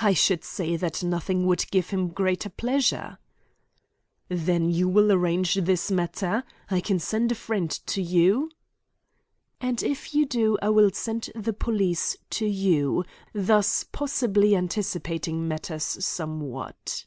"I 0.00 0.12
should 0.12 0.42
say 0.42 0.74
that 0.74 1.04
nothing 1.04 1.46
would 1.46 1.70
give 1.70 1.90
him 1.90 2.08
greater 2.08 2.48
pleasure." 2.50 3.18
"Then 4.28 4.72
you 4.72 4.88
will 4.88 5.12
arrange 5.12 5.54
this 5.54 5.88
matter? 5.88 6.42
I 6.68 6.80
can 6.80 6.98
send 6.98 7.30
a 7.30 7.36
friend 7.36 7.70
to 7.70 8.02
you?" 8.02 8.50
"And 9.60 9.84
if 9.84 10.16
you 10.16 10.26
do 10.26 10.58
I 10.60 10.70
will 10.70 10.90
send 10.90 11.30
the 11.36 11.52
police 11.52 12.16
to 12.30 12.46
you, 12.46 13.04
thus 13.32 13.84
possibly 13.84 14.56
anticipating 14.56 15.46
matters 15.46 15.84
somewhat." 16.04 17.04